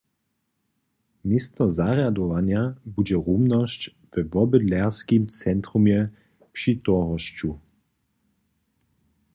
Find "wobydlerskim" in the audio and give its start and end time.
4.31-5.27